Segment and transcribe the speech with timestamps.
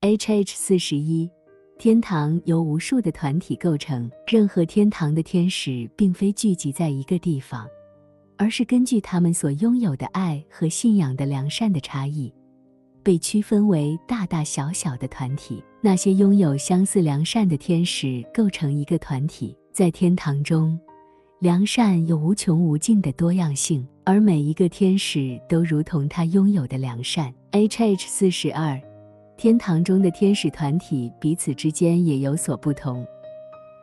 [0.00, 1.28] H H 四十一，
[1.76, 7.66] 天堂由无数的团体构成，任何天堂的天使并非聚集在一个地方，
[8.36, 12.32] 而是根据他们所拥有的爱和信仰的良善的差异，
[13.02, 15.60] 被区分为大大小小的团体。
[15.80, 20.78] 那些拥有相似良善的天使构成一个团体，在天堂中，
[21.40, 27.34] 良善有无穷无尽的多样性，而每一个天使都如同他拥有的良善。
[27.50, 28.80] H H 四十二。
[29.38, 33.06] 天堂中的天使团体彼此之间也有所不同，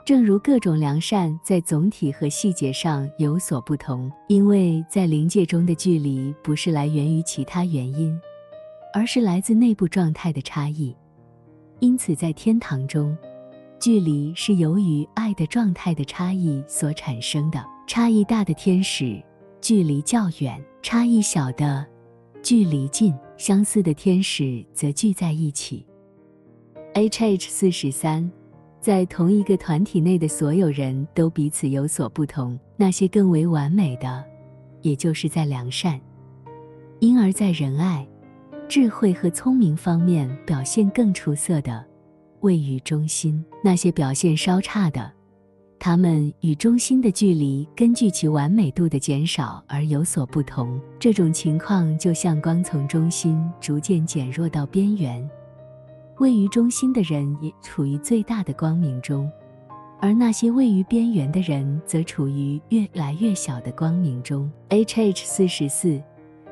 [0.06, 8.14] 正如各种良善在总体和细节上有所不同，因为在灵界中的距离不是来源于其他原因，
[8.94, 10.94] 而是来自内部状态的差异。
[11.80, 13.18] 因此，在天堂中，
[13.80, 17.66] 距离是由于爱的状态的差异所产生的。
[17.88, 19.24] 差异大的天使
[19.62, 21.86] 距离较远，差异小的
[22.46, 23.12] 距离近。
[23.38, 25.86] 相似的天使则聚在一起。
[26.94, 28.32] H H 四十三，
[28.80, 32.58] 在同一个团体内的所有人都彼此有所不同。
[32.78, 34.24] 那些更为完美的，
[34.82, 36.00] 也就是在良善，
[37.00, 38.08] 因而在仁爱、
[38.70, 41.86] 智慧和聪明方面表现更出色的，
[42.40, 43.44] 位于中心。
[43.62, 45.12] 那些表现稍差的。
[45.86, 50.82] 它们与中心的距离根据其完美度的减少而有所不同。
[50.98, 55.30] 这种情况就像光从中心逐渐减弱到边缘，
[56.18, 59.32] 位于中心的人也处于最大的光明中，
[60.00, 64.52] 而那些位于边缘的人则处于越来越小的光明中。
[64.70, 66.02] H H 四十四，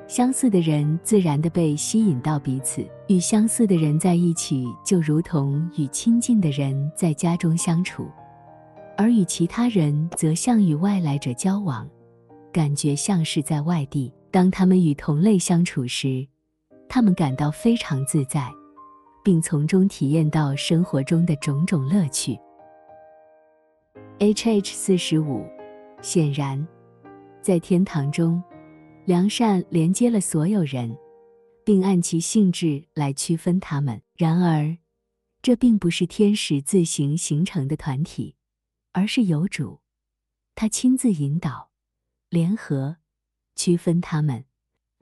[0.08, 8.08] 相似的人自然地被吸引到彼此，与相似的人在一起，就如同与亲近的人在家中相处。
[8.95, 11.89] 而与其他人则像与外来者交往，
[12.52, 14.13] 感觉像是在外地。
[14.30, 16.27] 当他们与同类相处时，
[16.89, 18.52] 他们感到非常自在，
[19.23, 22.38] 并从中体验到生活中的种种乐趣。
[24.19, 25.45] H H 四十五，
[26.02, 26.67] 显然，
[27.41, 28.41] 在天堂中，
[29.06, 30.95] 良善连接了所有人，
[31.63, 34.01] 并按其性质来区分他们。
[34.16, 34.78] 然而，
[35.41, 38.35] 这并不是天使自行形成的团体。
[38.94, 39.80] 而是有主，
[40.54, 41.72] 他亲自引导、
[42.30, 42.96] 联合、
[43.56, 44.46] 区分他们，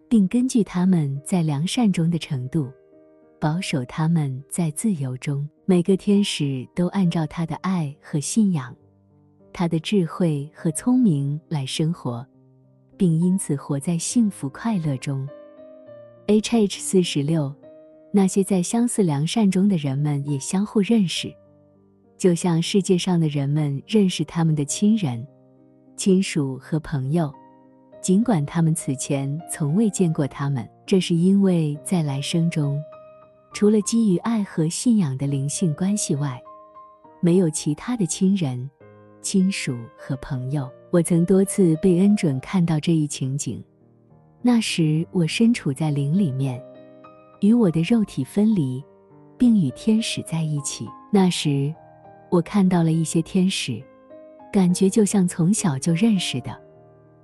[0.10, 2.72] 并根据他们在良善中的程度，
[3.38, 5.48] 保守他们在自由中。
[5.66, 8.74] 每个天使都按照他的爱和信仰、
[9.52, 12.26] 他的智慧和聪明来生活，
[12.98, 15.28] 并因此活在幸福快乐中。
[16.28, 17.54] H H 四十六，
[18.14, 21.34] 那些在相似良善中的人们也相互认识。
[22.22, 25.26] 就像世界上的人们认识他们的亲人、
[25.98, 27.34] 亲属和朋友，
[28.00, 32.80] 尽管他们此前从未见过他们，这是因为在来生中，
[33.54, 36.40] 除了基于爱和信仰的灵性关系外，
[37.22, 38.70] 没有其他的亲人、
[39.24, 40.70] 亲属和朋友。
[40.92, 43.64] 我曾多次被恩准看到这一情景，
[44.44, 46.64] 那时我身处在灵里面，
[47.40, 48.80] 与我的肉体分离，
[49.40, 50.88] 并与天使在一起。
[51.12, 51.74] 那时。
[52.32, 53.84] 我看到了一些天使，
[54.54, 56.58] 感觉就像从小就认识的，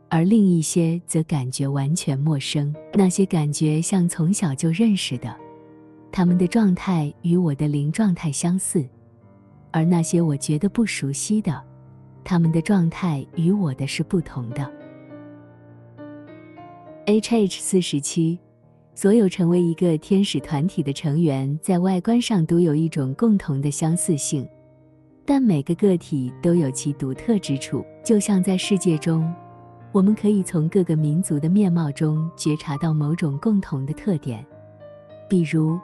[0.09, 2.75] 而另一些则感觉完全陌生。
[2.94, 5.34] 那些感觉像从小就认识的，
[6.12, 8.81] 他们的状态与我的灵状态相似；
[9.72, 11.63] 而那些我觉得不熟悉的，
[12.25, 14.69] 他们的状态与我的是不同的。
[17.06, 18.38] H H 四十七，
[18.94, 24.45] 所有成为一个天使团体的成员，在外观上都有一种共同的相似性。
[25.30, 29.30] 但每个个体都有其独特之处，就像在世界中，
[29.92, 34.44] 我们可以从各个民族的面貌中觉察到某种共同的特点。
[35.28, 35.78] 比如，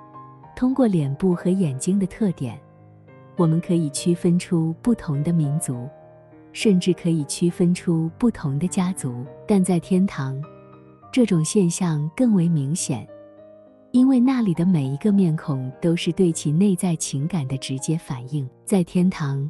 [0.56, 2.58] 通过脸部和眼睛的特点，
[3.36, 5.90] 我们可以区分出不同的民族，
[6.54, 9.26] 甚至可以区分出不同的家族。
[9.46, 10.42] 但在天堂，
[11.12, 13.06] 这种现象更为明显。
[13.94, 18.50] 因为那里的每一个面孔都是对其内在情感的直接反应。
[18.66, 19.48] 在天堂，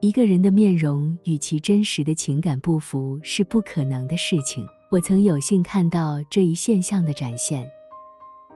[0.00, 4.66] 一个人的面容与其真实的情感不符是不可能的事情。
[4.90, 7.70] 我曾有幸看到这一现象的展现：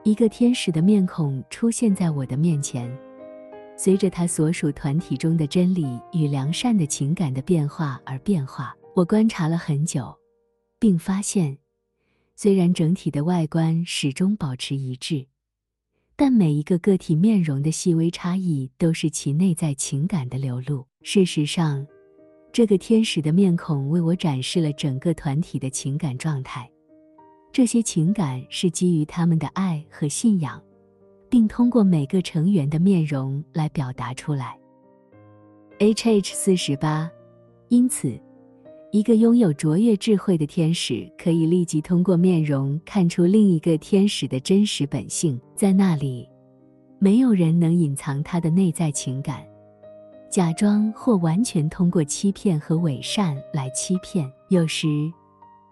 [0.05, 2.91] 一个天使的面孔出现在我的面前，
[3.77, 8.75] 随着他所属团体中的真理与良善的情感的变化而变化。
[8.97, 10.17] 我观察了很久，
[10.79, 11.60] 并发现。
[12.43, 15.27] 虽然整体的外观始终保持一致，
[16.17, 20.87] 但每一个个体面容的细微差异都是其内在情感的流露。
[21.03, 21.87] 事实上，
[22.51, 26.67] 这个天使的面孔为我展示了整个团体的情感状态。
[27.53, 30.59] 这些情感是基于他们的爱和信仰，
[31.29, 34.59] 并通过每个成员的面容来表达出来。
[35.79, 37.11] H H 四十八，
[37.69, 38.19] 因此，
[38.93, 46.29] 一个拥有卓越智慧的天使可以立即通过面容看出另一个天使的真实本性，在那里，
[46.99, 49.47] 没有人能隐藏他的内在情感，
[50.29, 54.29] 假装或完全通过欺骗和伪善来欺骗。
[54.49, 54.89] 有时，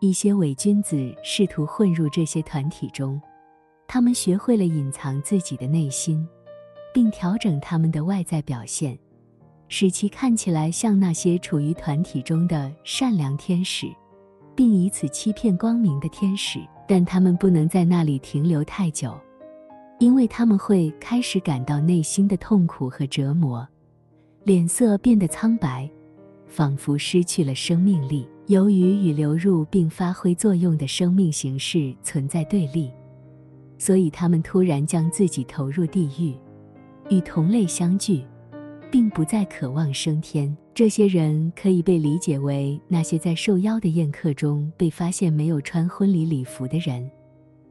[0.00, 3.20] 一些伪君子试图混入这些团体中，
[3.88, 6.24] 他们学会了隐藏自己的内心，
[6.94, 8.96] 并调整他们的外在表现。
[9.68, 13.86] 使其看起来像那些处于团体中的善良天使，
[14.54, 16.60] 并以此欺骗光明的天使。
[16.86, 19.12] 但他们不能在那里停留太久，
[19.98, 23.68] 因为他们会开始感到内心的痛苦和折磨，
[24.44, 25.86] 脸色变得苍白，
[26.46, 28.26] 仿佛失去了生命力。
[28.46, 32.90] 由于与流入并发挥作用的生命形式存在对立，
[33.76, 36.34] 所以他们突然将自己投入地狱，
[37.14, 38.24] 与同类相聚。
[38.90, 40.56] 并不再渴望升天。
[40.74, 47.10] 这些人可以被理解为那些在受邀的宴客中被发现没有穿婚礼礼服的人，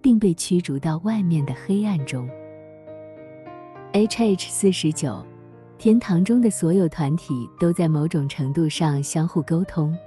[0.02, 2.30] 并被驱逐到外面的黑暗中。
[3.94, 5.26] H H 四十九，
[5.78, 9.98] 天堂中的所有团体都在某种程度上相互沟通，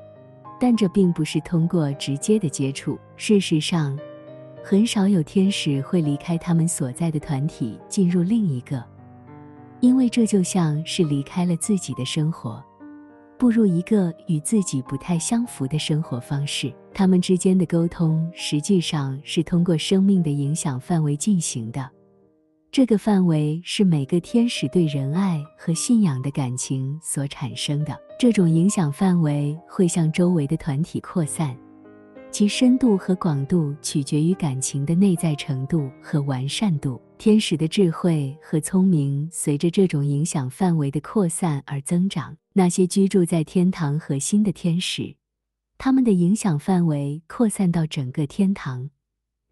[0.61, 2.99] 但这并不是通过直接的接触。
[3.17, 3.99] 事实上，
[4.63, 8.85] 很少有天使会离开他们所在的团体进入另一个。
[9.81, 12.63] 因为这就像是离开了自己的生活，
[13.39, 16.73] 步入一个与自己不太相符的生活方式。
[16.93, 21.89] 他们之间的沟通实际上是通过生命的影响范围进行的，
[22.71, 27.99] 这个范围是每个天使对仁爱和信仰的感情所产生的。
[28.19, 31.57] 这种影响范围会向周围的团体扩散。
[32.31, 37.01] 其深度和广度取决于感情的内在程度和完善度。
[37.21, 42.35] 天使的智慧和聪明随着这种影响范围的扩散而增长。
[42.55, 45.15] 那些居住在天堂核心的天使，
[45.77, 48.89] 他们的影响范围扩散到整个天堂，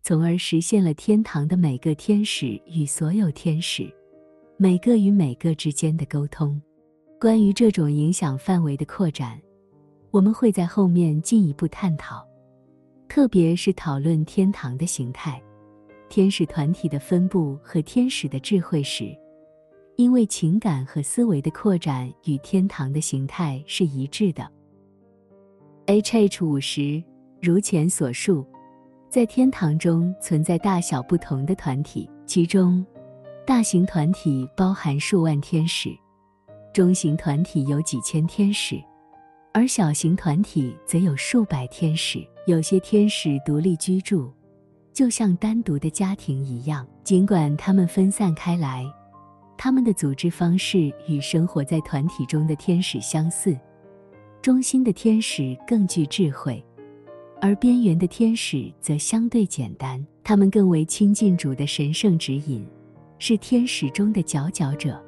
[0.03, 3.87] 从而实现了天堂的每个天使与所有天使、
[4.57, 6.59] 每个与每个之间的沟通。
[7.21, 9.39] 关于这种影响范围的扩展，
[10.11, 12.27] 我们会在后面进一步探讨。
[13.11, 15.43] 特别是讨论天堂的形态、
[16.09, 19.17] 天使团体的分布和天使的智慧时，
[19.97, 24.51] 因为情感和思维的扩展与天堂的形态是一致的。
[25.87, 27.03] H H 五十，
[27.41, 28.47] 如前所述，
[29.11, 32.85] 在天堂中存在大小不同的团体，其中
[33.47, 35.91] 大型团体包含数万天使，
[36.73, 38.83] 中型团体有几千天使。
[39.55, 44.33] 而小型团体则有数百天使，有些天使独立居住，
[44.99, 46.85] 就像单独的家庭一样。
[47.05, 48.85] 尽管他们分散开来，
[49.57, 53.57] 他们的组织方式与生活在团体中的天使相似。
[54.43, 56.61] 中心的天使更具智慧，
[57.41, 60.05] 而边缘的天使则相对简单。
[60.25, 62.67] 他们更为亲近主的神圣指引，
[63.21, 65.01] 是天使中的佼佼者。